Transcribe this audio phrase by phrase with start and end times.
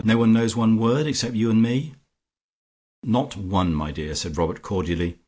[0.03, 1.93] No one knows one word except you and me?"
[3.03, 5.19] "Not one, my dear," said Robert cordially.